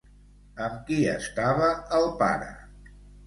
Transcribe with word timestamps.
Amb 0.67 0.79
qui 0.87 0.97
estava 1.11 1.67
el 1.99 2.09
pare? 2.25 2.49